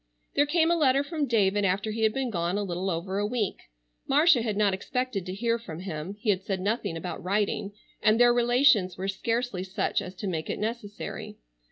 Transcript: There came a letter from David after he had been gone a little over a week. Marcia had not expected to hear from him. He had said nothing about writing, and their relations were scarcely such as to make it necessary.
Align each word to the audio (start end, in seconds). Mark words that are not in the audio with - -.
There 0.33 0.47
came 0.47 0.71
a 0.71 0.75
letter 0.75 1.03
from 1.03 1.27
David 1.27 1.63
after 1.63 1.91
he 1.91 2.01
had 2.01 2.11
been 2.11 2.31
gone 2.31 2.57
a 2.57 2.63
little 2.63 2.89
over 2.89 3.19
a 3.19 3.25
week. 3.27 3.59
Marcia 4.07 4.41
had 4.41 4.57
not 4.57 4.73
expected 4.73 5.27
to 5.27 5.33
hear 5.35 5.59
from 5.59 5.81
him. 5.81 6.15
He 6.19 6.31
had 6.31 6.41
said 6.41 6.59
nothing 6.59 6.97
about 6.97 7.23
writing, 7.23 7.73
and 8.01 8.19
their 8.19 8.33
relations 8.33 8.97
were 8.97 9.07
scarcely 9.07 9.63
such 9.63 10.01
as 10.01 10.15
to 10.15 10.25
make 10.25 10.49
it 10.49 10.57
necessary. 10.57 11.37